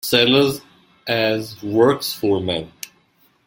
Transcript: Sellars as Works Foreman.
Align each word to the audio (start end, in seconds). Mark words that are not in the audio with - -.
Sellars 0.03 0.61
as 1.07 1.61
Works 1.61 2.11
Foreman. 2.11 2.71